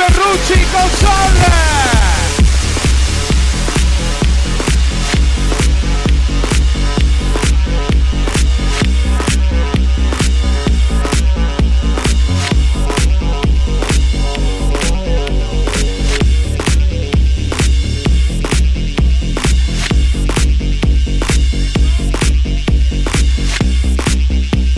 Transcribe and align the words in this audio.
Ferrucci 0.00 0.66
console! 0.72 1.48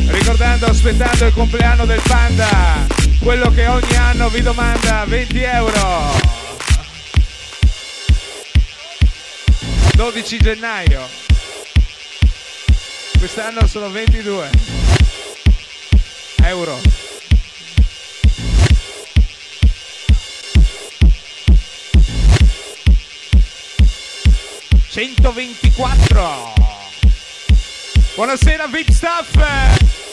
Ricordando, 0.09 0.67
aspettando 0.67 1.27
il 1.27 1.33
compleanno 1.33 1.85
del 1.85 2.01
panda, 2.09 2.82
quello 3.23 3.51
che 3.51 3.67
ogni 3.69 3.95
anno 3.95 4.29
vi 4.29 4.43
domanda 4.43 5.05
20 5.05 5.43
euro. 5.43 6.11
12 9.95 10.39
gennaio. 10.39 11.09
Quest'anno 13.19 13.67
sono 13.69 13.91
22 13.91 14.51
euro. 16.45 16.81
Centoventiquattro. 24.89 26.55
Buonasera 28.15 28.67
VIP 28.67 28.91
Staff. 28.91 30.12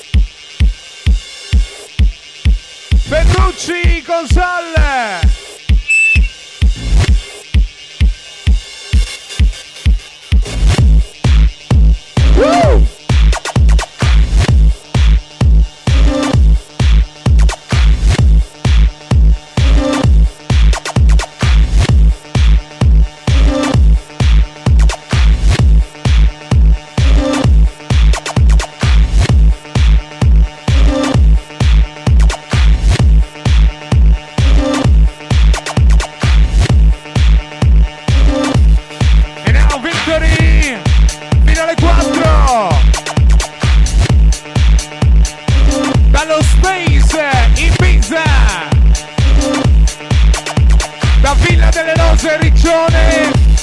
Ferrucci 3.10 4.04
console. 4.06 4.76
Woo! 4.76 5.49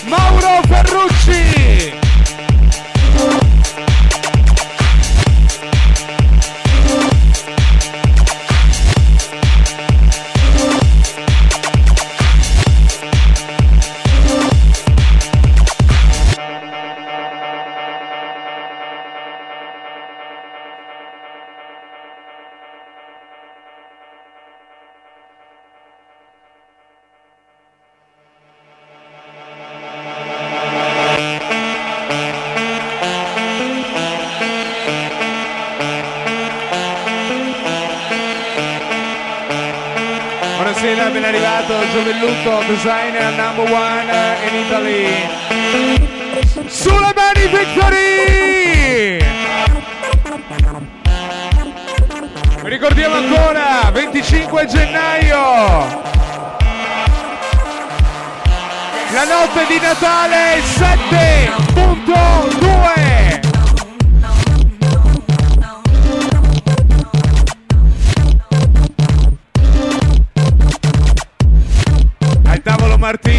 Mauro 0.04 0.60
Ferrucci! 0.68 1.55
Designer 42.76 43.30
number 43.36 43.64
one 43.72 44.08
in 44.46 44.54
Italy. 44.66 45.06
Sulle 46.68 47.12
mani 47.14 47.46
Victory! 47.48 49.18
Ricordiamo 52.62 53.14
ancora, 53.14 53.90
25 53.92 54.66
gennaio! 54.66 56.04
La 59.12 59.24
notte 59.24 59.64
di 59.68 59.78
Natale 59.80 60.60
7.2! 60.60 63.15
Martín. 73.06 73.35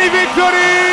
Sulle 0.00 0.08
mani 0.08 0.89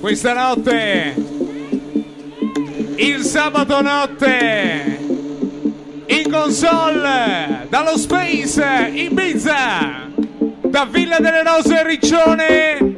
questa 0.00 0.32
notte, 0.32 1.14
il 2.96 3.22
sabato 3.24 3.82
notte, 3.82 4.98
in 6.06 6.30
console, 6.30 7.66
dallo 7.68 7.98
Space 7.98 8.90
Ibiza, 8.90 10.08
da 10.62 10.88
Villa 10.90 11.18
delle 11.18 11.42
Rose 11.42 11.86
Riccione, 11.86 12.96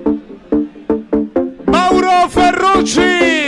Mauro 1.64 2.28
Ferrucci. 2.28 3.43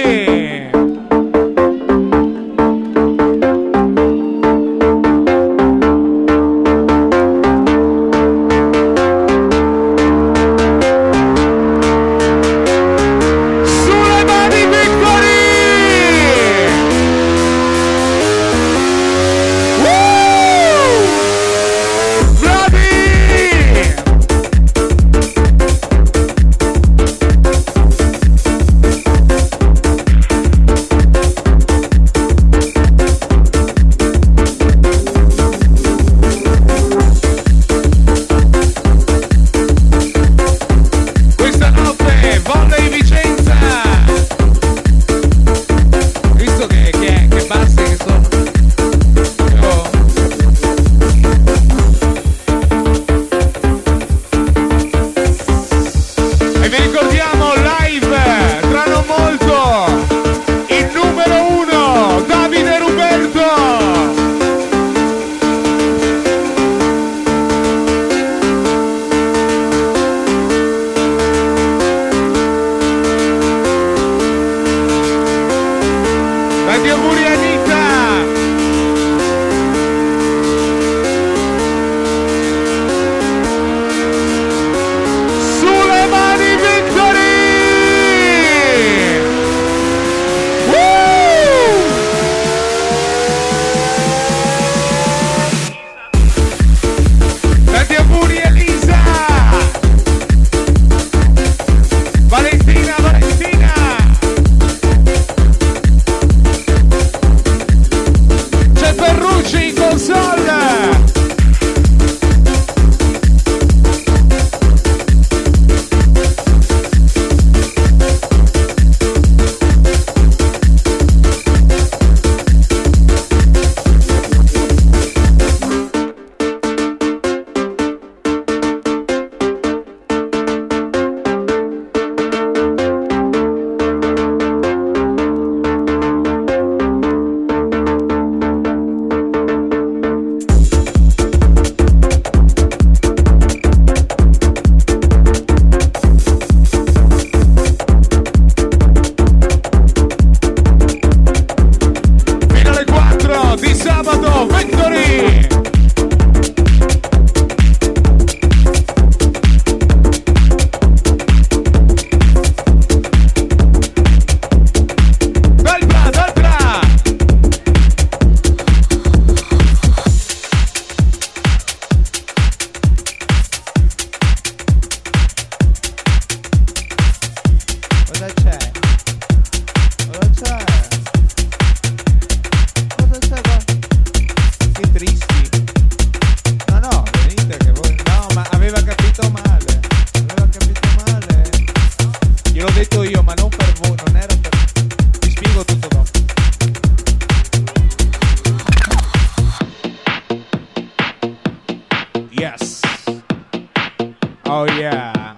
Oh 204.59 204.65
yeah, 204.65 205.35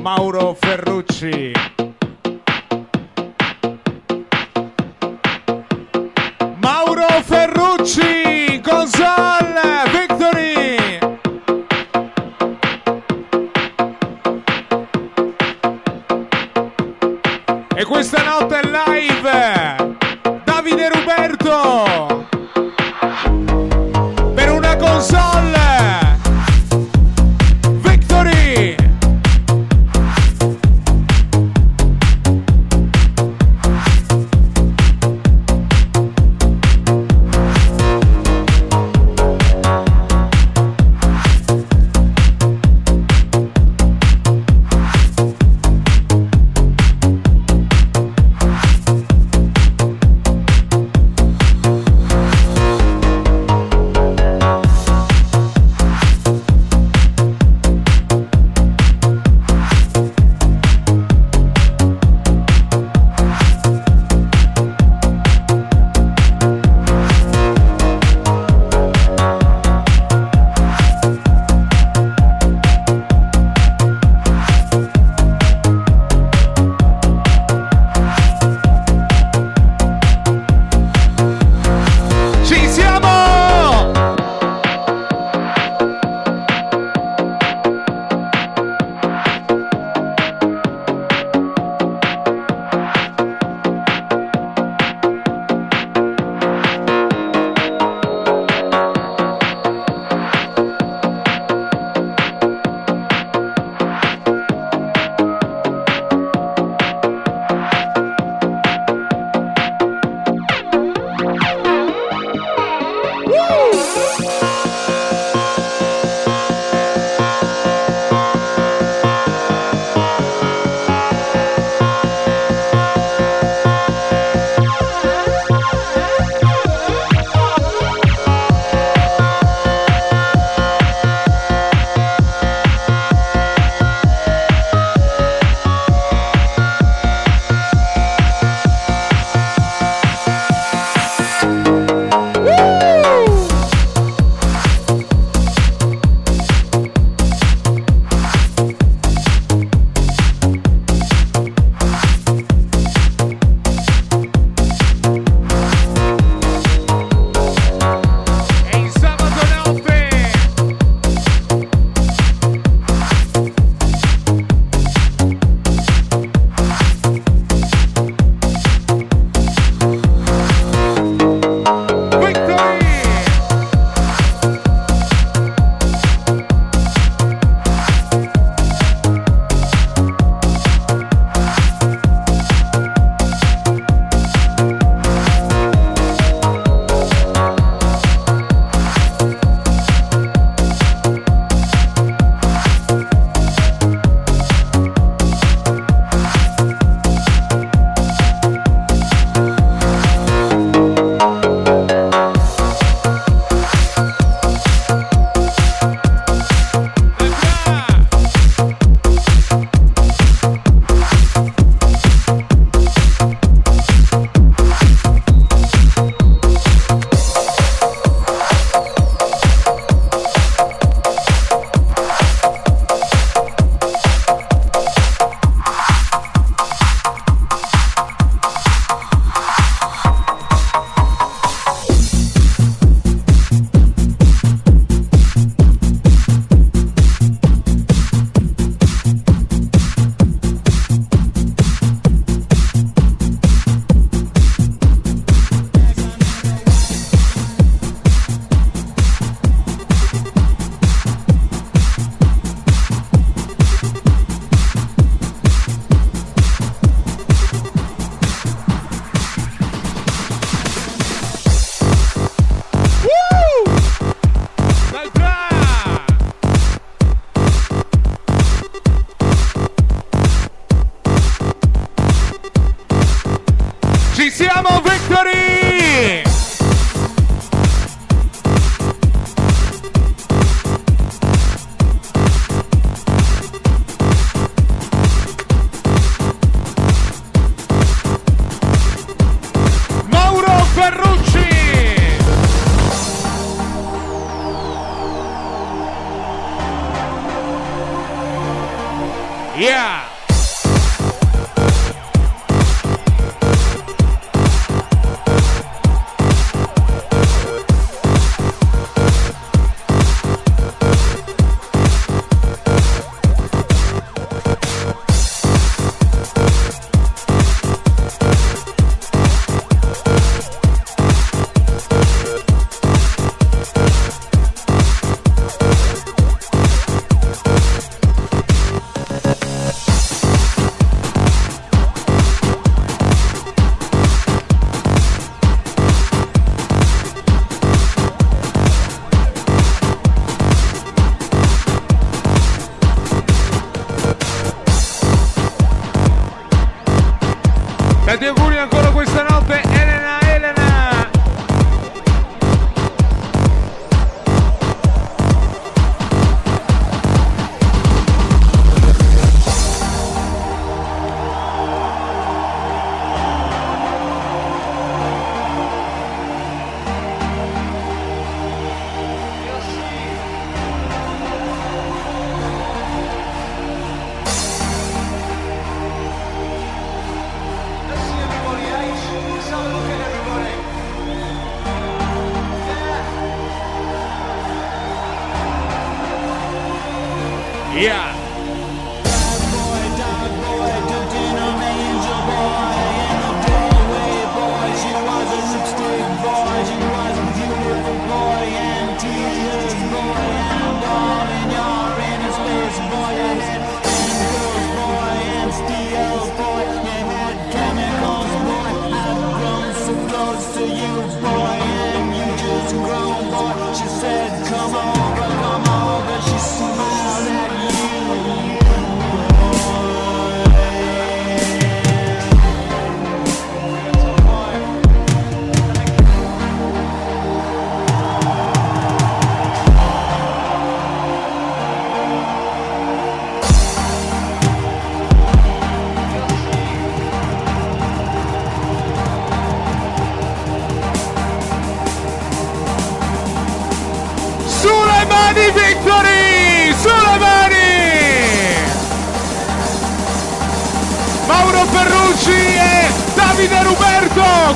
Mauro 0.00 0.52
Ferrucci. 0.54 1.52
Mauro 6.60 7.06
Ferrucci! 7.22 8.25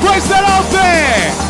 Embrace 0.00 0.28
that 0.28 0.44
out 0.48 0.70
there. 0.72 1.49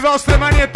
Vossa 0.00 0.14
os 0.14 0.69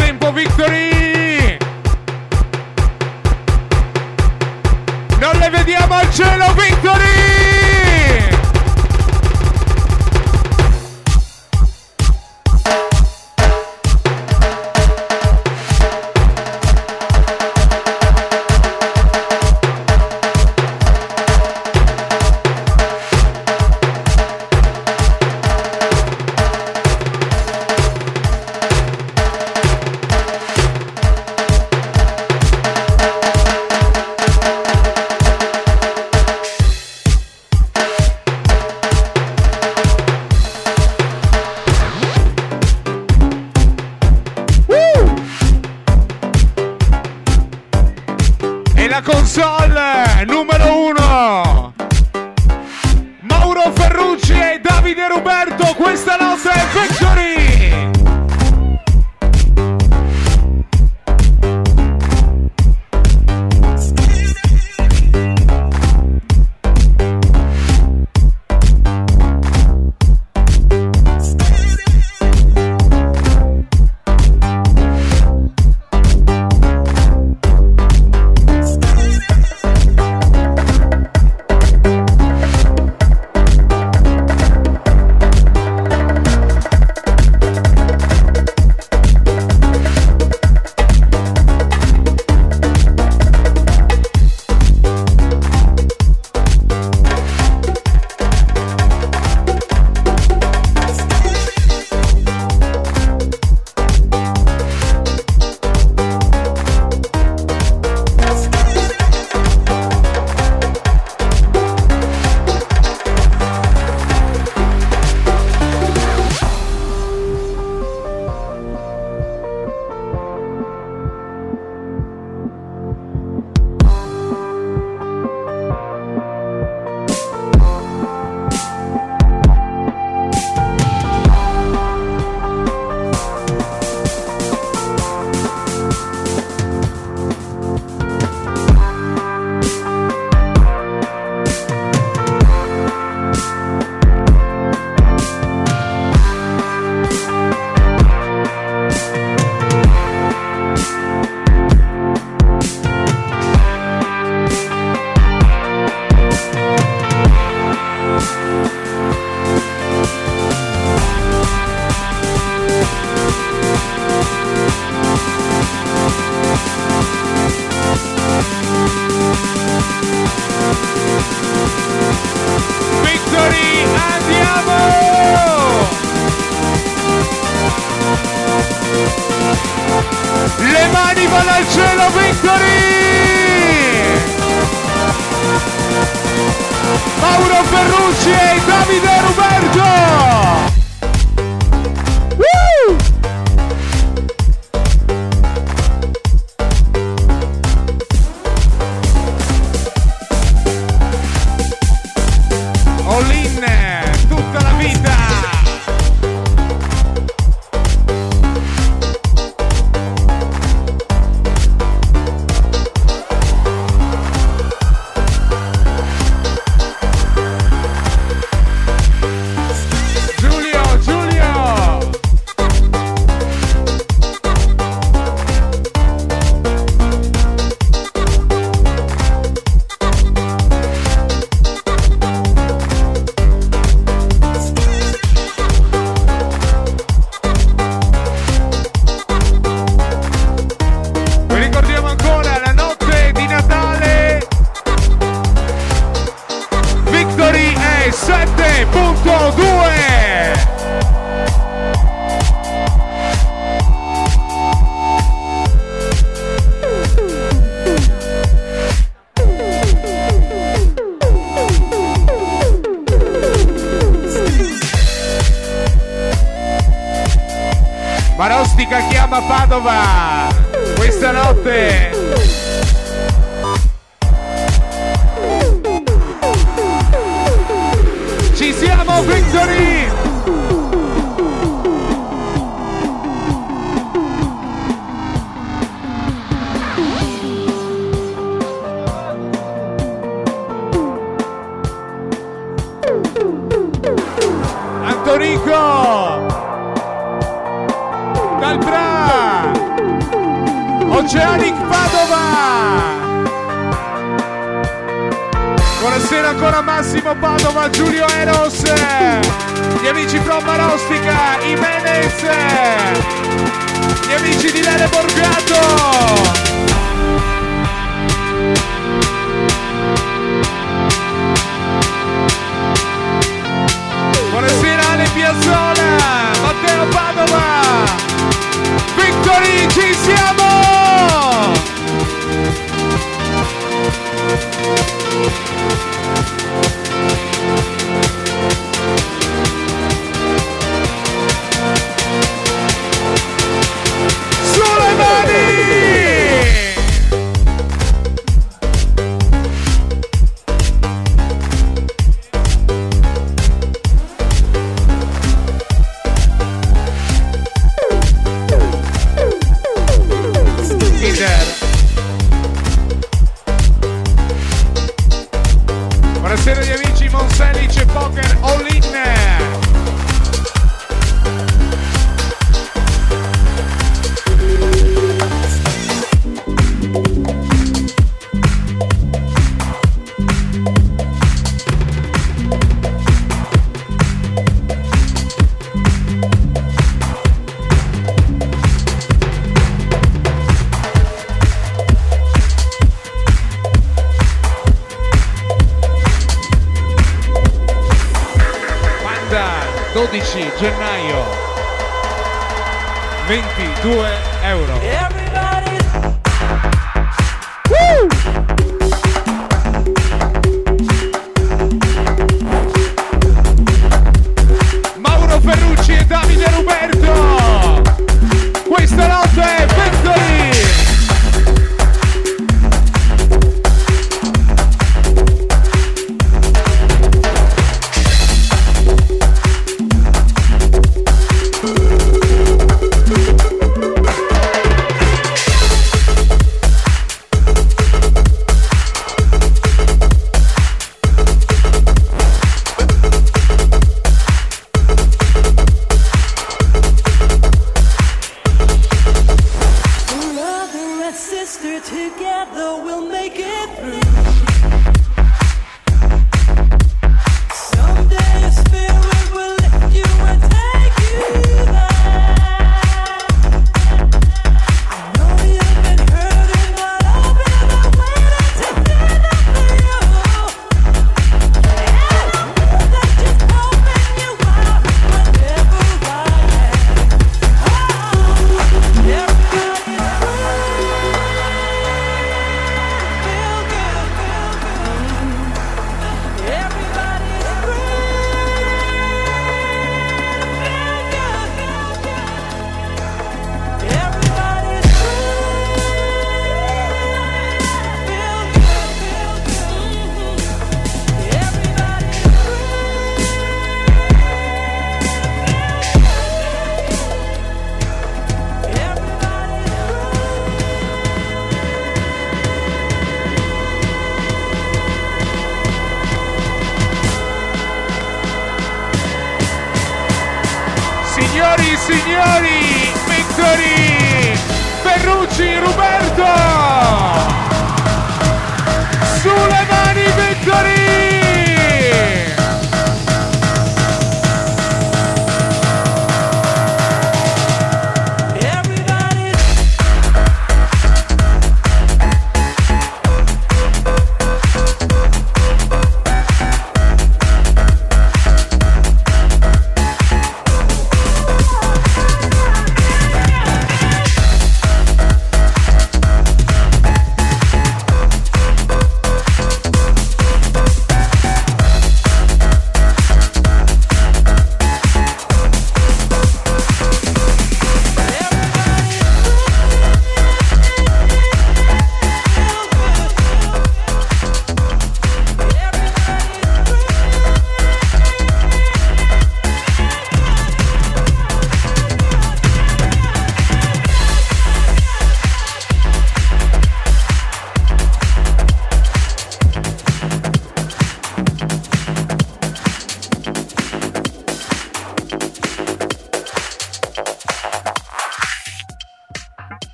amici 315.04 315.34
di 315.34 315.43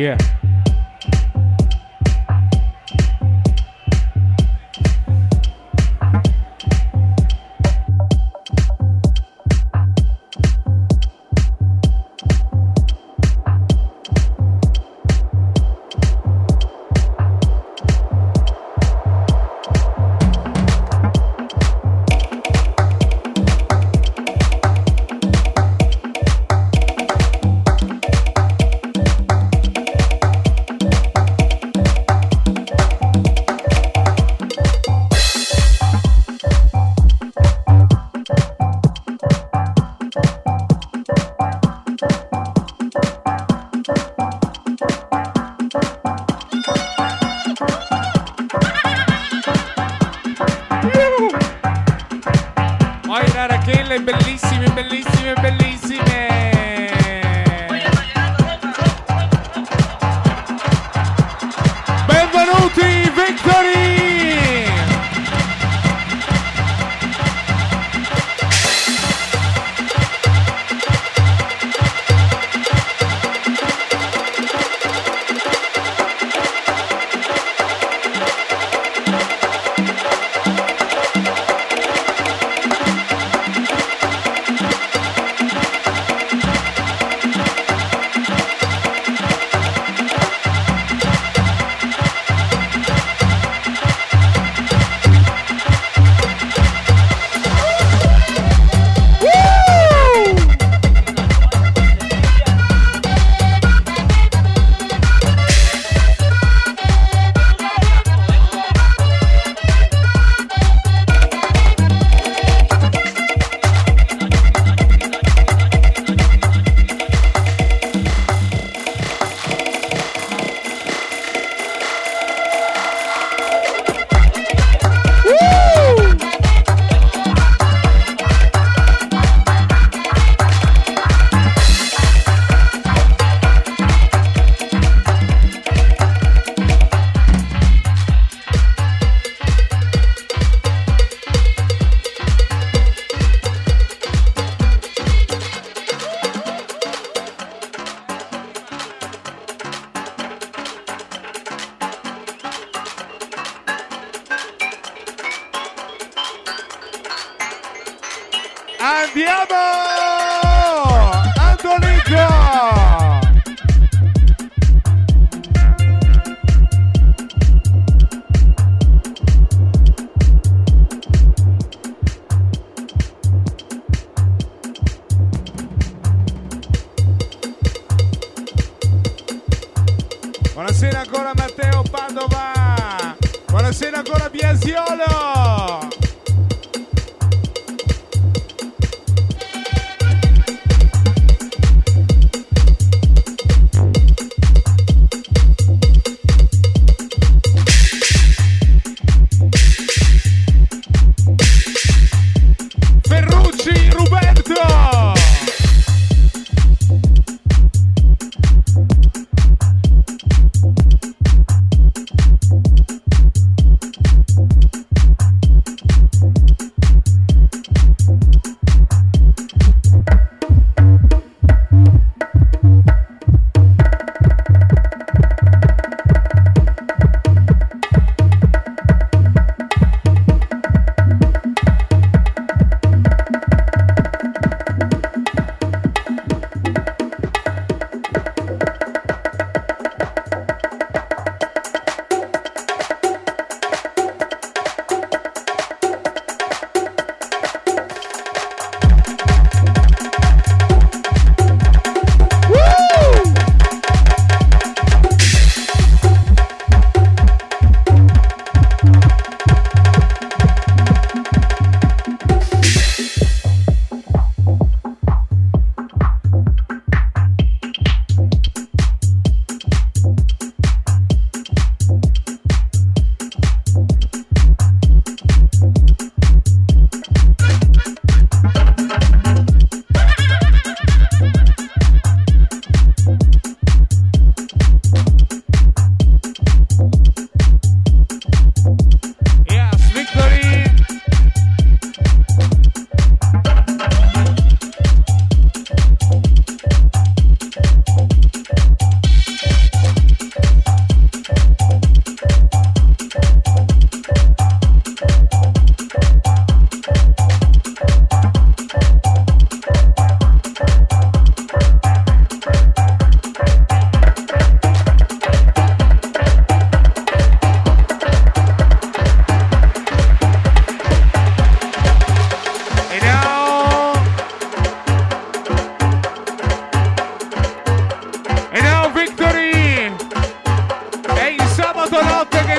Yeah. 0.00 0.16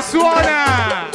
Suona! 0.01 1.10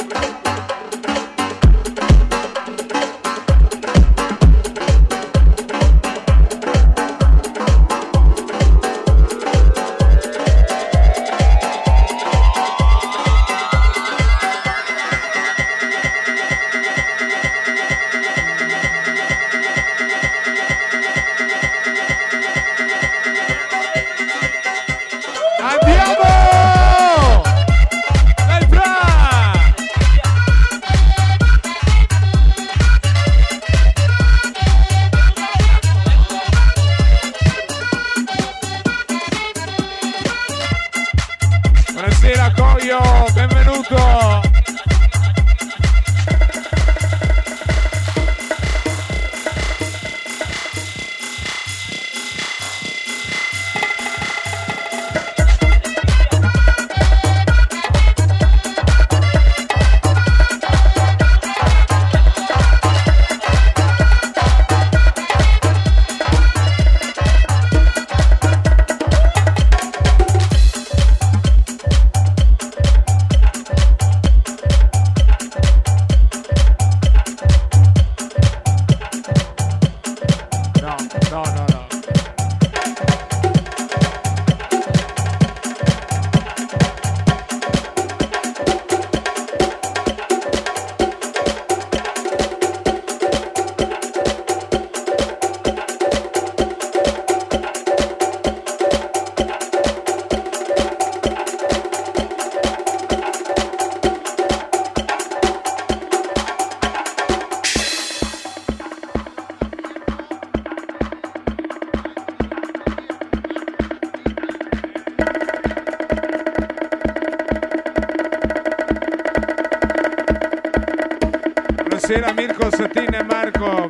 Buonasera 122.07 122.33
Mirko, 122.33 122.71
Satin 122.71 123.13
e 123.13 123.21
Marco. 123.21 123.85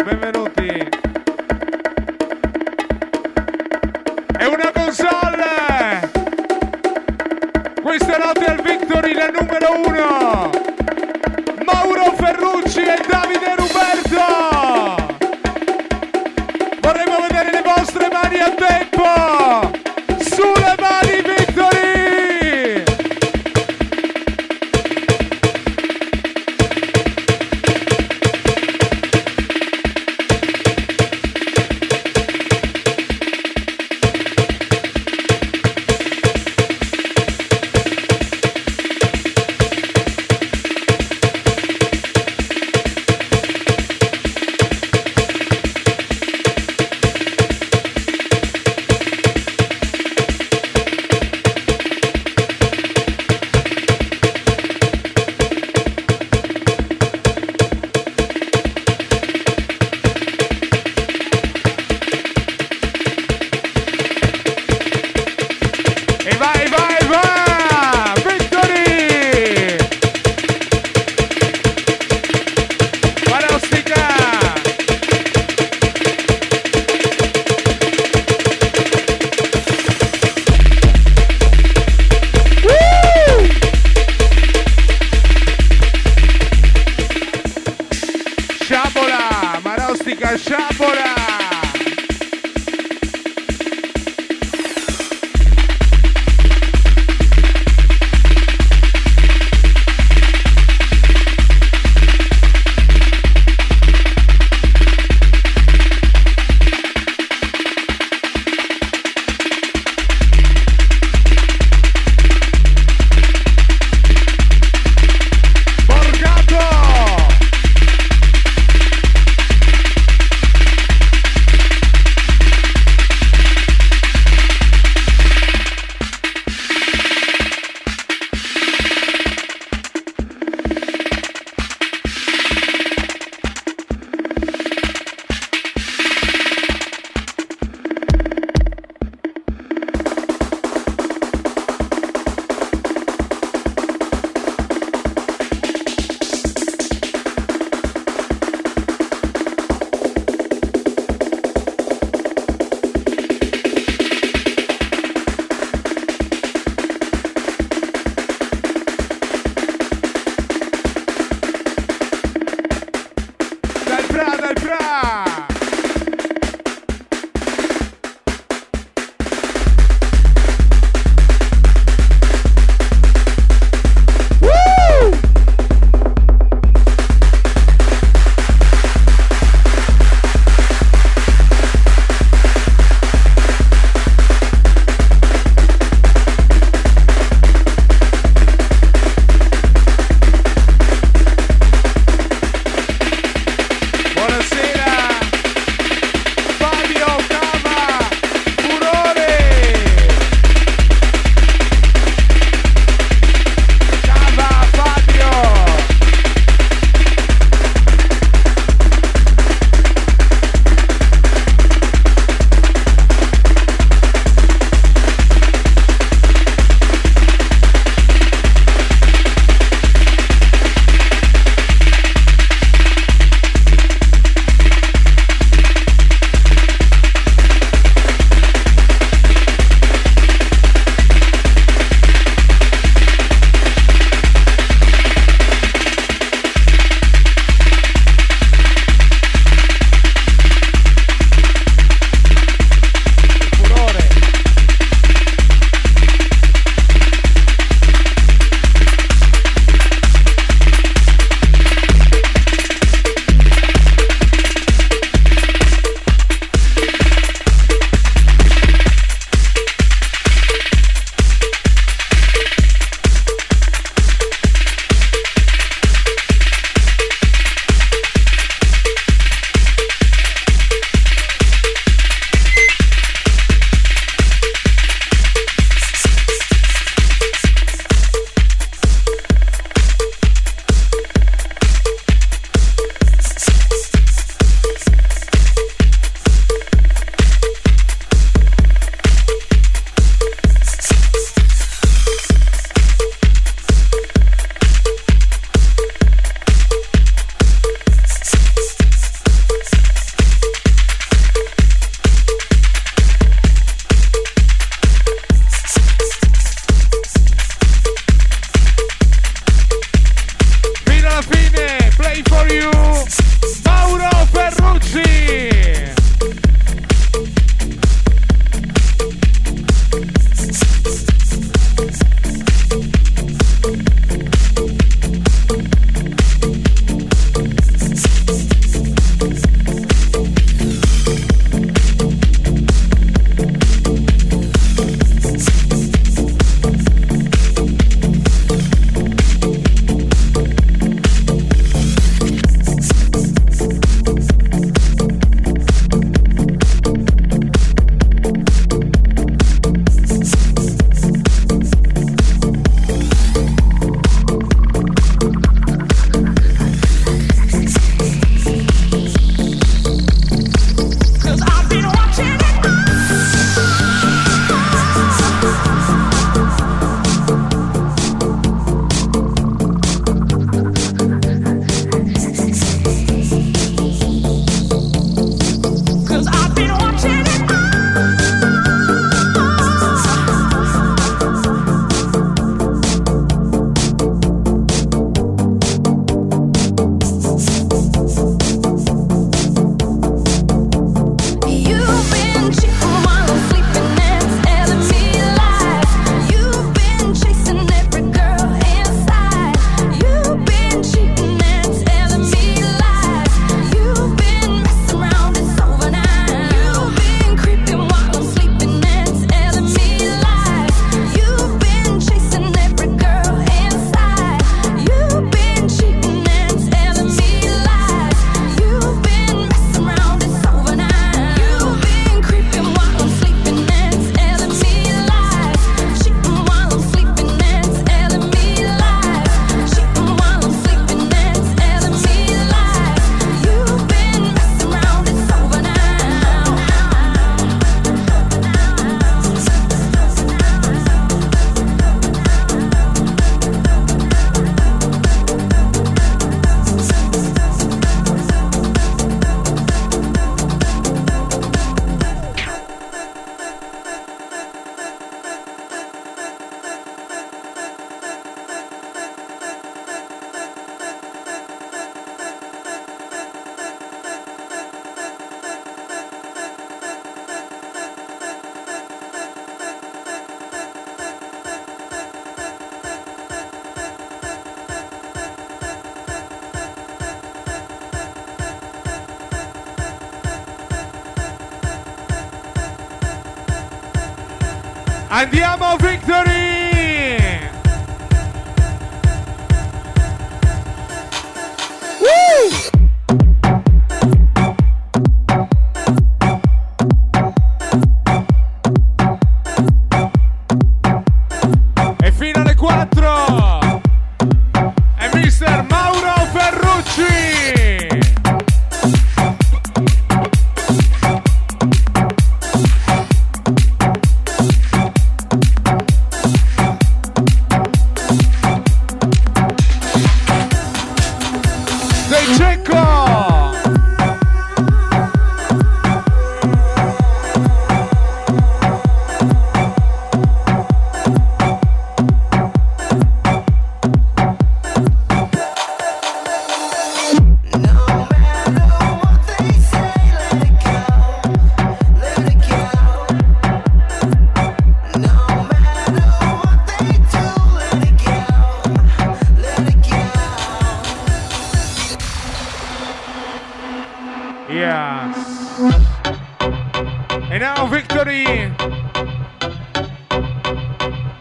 E 555.59 557.39
now 557.39 557.67
Victory. 557.67 558.53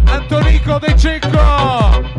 Antonico 0.05 0.79
De 0.79 0.95
Cecco 0.95 2.12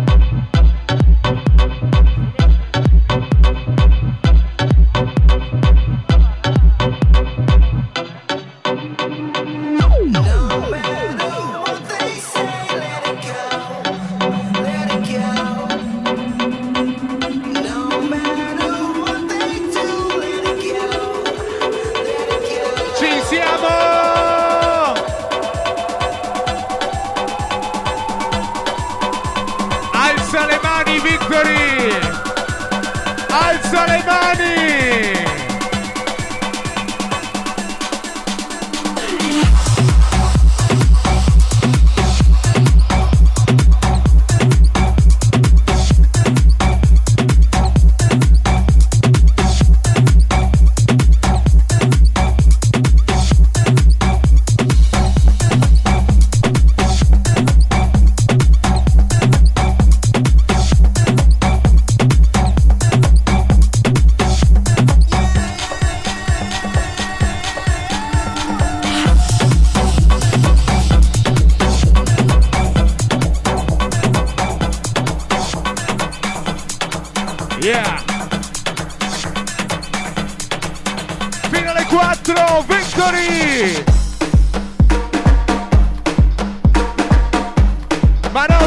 Barão 88.35 88.67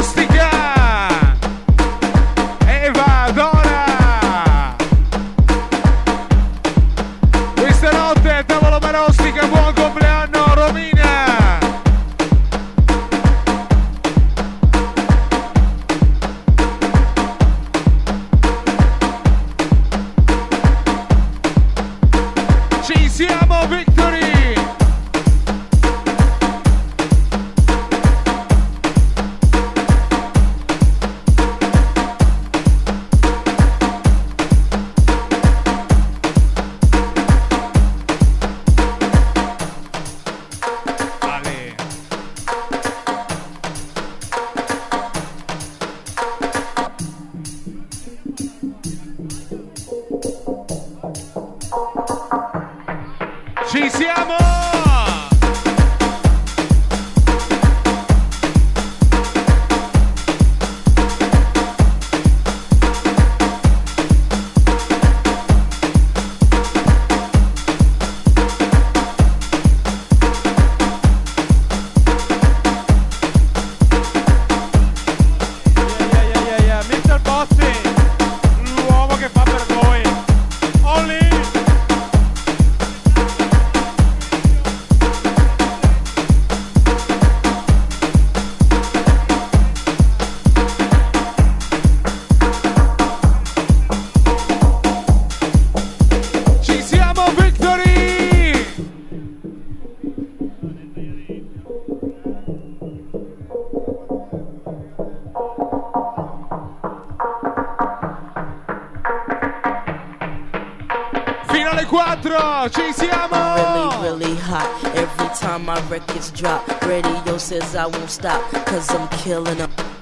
Fino 111.68 111.80
alle 111.80 111.86
4, 111.86 112.70
ci 112.70 112.80
really, 112.80 112.92
siamo! 112.94 114.00
really 114.00 114.34
hot. 114.40 114.66
Every 114.94 115.28
time 115.38 115.66
my 115.66 115.78
records 115.90 116.30
drop, 116.30 116.62
radio 116.86 117.36
says 117.36 117.74
I 117.74 117.84
won't 117.84 118.08
stop, 118.08 118.40
cause 118.64 118.88
I'm 118.90 119.06
killing 119.08 119.58
them. 119.58 119.97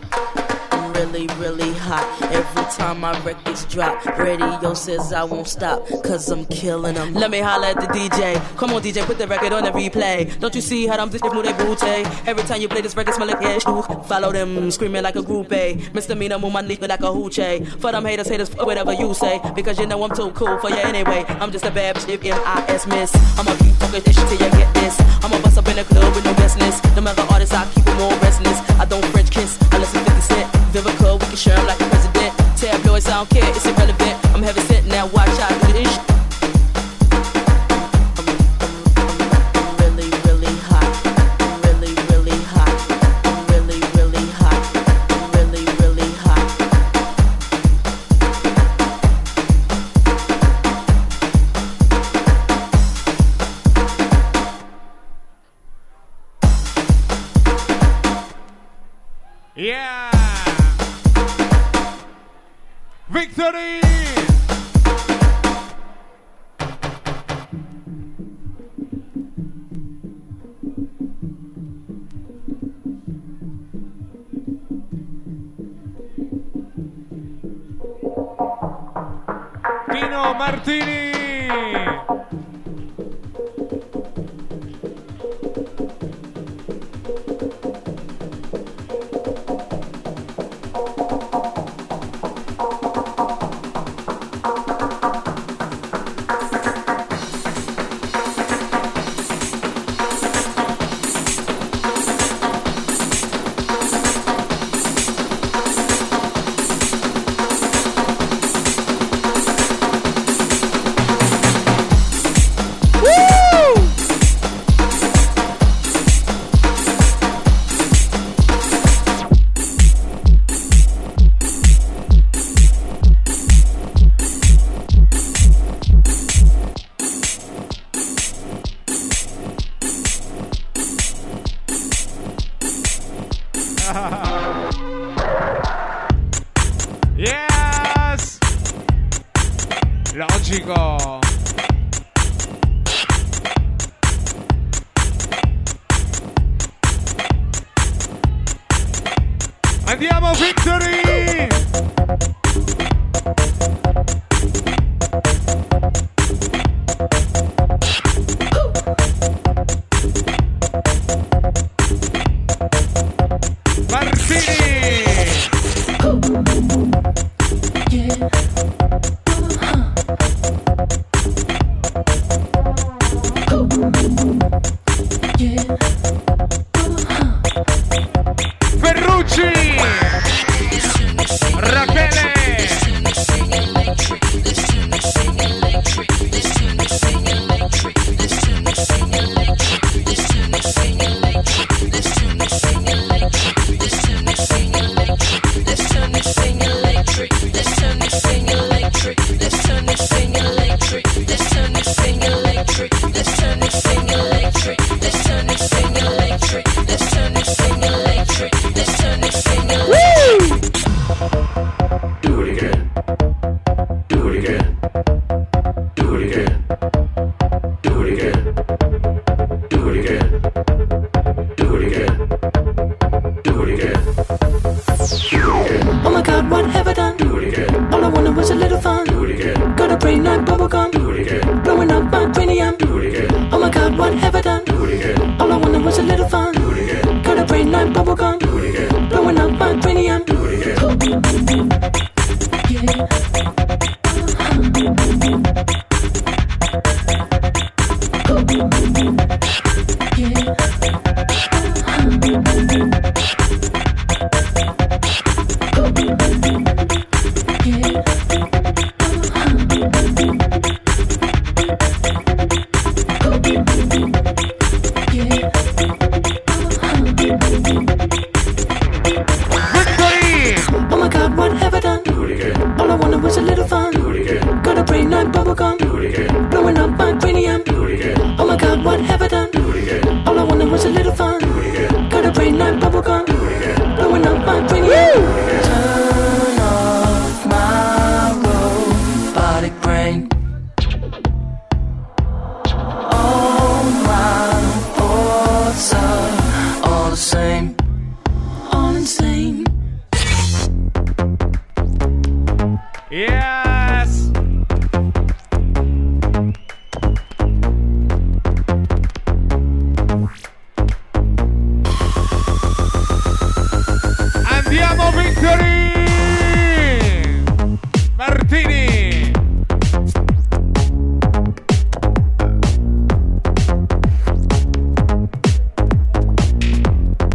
Really, 0.96 1.26
really 1.38 1.72
hot. 1.74 2.06
Every 2.32 2.64
time 2.72 3.00
my 3.00 3.18
records 3.22 3.64
drop, 3.66 4.04
radio 4.18 4.74
says 4.74 5.12
I 5.12 5.24
won't 5.24 5.46
stop, 5.46 5.86
cause 6.02 6.30
I'm 6.30 6.46
killing 6.46 6.94
them. 6.94 7.14
Let 7.14 7.30
me 7.30 7.40
holler 7.40 7.66
at 7.66 7.76
the 7.76 7.86
DJ. 7.86 8.40
Come 8.56 8.72
on, 8.72 8.82
DJ, 8.82 9.04
put 9.04 9.18
the 9.18 9.26
record 9.26 9.52
on 9.52 9.64
the 9.64 9.70
replay. 9.70 10.38
Don't 10.40 10.54
you 10.54 10.60
see 10.60 10.86
how 10.86 10.96
them 10.96 11.10
bitches 11.10 11.34
move 11.34 11.44
their 11.44 11.54
booty? 11.54 11.86
Every 12.26 12.42
time 12.44 12.60
you 12.60 12.68
play 12.68 12.80
this 12.80 12.96
record, 12.96 13.14
smell 13.14 13.28
like 13.28 13.42
ash. 13.42 13.62
Follow 14.08 14.32
them, 14.32 14.70
screaming 14.70 15.02
like 15.02 15.16
a 15.16 15.22
groupie. 15.22 15.52
Eh? 15.52 15.88
Misdemeanor, 15.92 16.38
move 16.38 16.52
my 16.52 16.62
knee 16.62 16.78
like 16.80 17.00
a 17.00 17.10
hoochie. 17.16 17.60
Eh? 17.60 17.64
For 17.78 17.92
them 17.92 18.04
haters, 18.04 18.28
haters, 18.28 18.50
whatever 18.56 18.92
you 18.92 19.12
say. 19.14 19.40
Because 19.54 19.78
you 19.78 19.86
know 19.86 20.02
I'm 20.02 20.14
too 20.14 20.30
cool 20.32 20.58
for 20.58 20.70
you 20.70 20.76
anyway. 20.76 21.24
I'm 21.28 21.52
just 21.52 21.64
a 21.64 21.70
bad 21.70 21.96
bitch, 21.96 22.08
if 22.08 22.24
M-I-S 22.24 22.86
miss. 22.86 23.14
I'ma 23.38 23.54
keep 23.56 23.76
talking 23.78 24.00
this 24.00 24.16
shit 24.16 24.28
till 24.28 24.46
you 24.46 24.50
get 24.50 24.74
this. 24.74 24.98
I'ma 25.22 25.40
bust 25.42 25.58
up 25.58 25.68
in 25.68 25.76
the 25.76 25.84
club 25.84 26.14
with 26.14 26.24
no 26.24 26.34
business. 26.34 26.82
No 26.94 27.02
matter 27.02 27.22
artist, 27.32 27.52
I 27.52 27.66
keep 27.74 27.84
them 27.84 27.98
more 27.98 28.16
restless. 28.20 28.58
I 28.80 28.84
don't 28.86 29.04
French 29.06 29.30
kiss 29.30 29.58
unless 29.72 29.94
it's 29.94 30.04
50 30.08 30.20
Cent. 30.20 30.66
Vivica, 30.86 31.12
we 31.14 31.26
can 31.26 31.36
share 31.36 31.58
'em 31.58 31.66
like 31.66 31.78
the 31.78 31.84
president. 31.86 32.32
Tabloids, 32.56 33.08
I 33.08 33.14
don't 33.14 33.30
care, 33.30 33.48
it's 33.50 33.66
irrelevant. 33.66 34.16
I'm 34.34 34.42
heavy 34.42 34.60
set 34.60 34.84
now, 34.86 35.06
watch 35.06 35.28
out, 35.40 35.50
do 35.62 35.84
shit. 35.84 36.25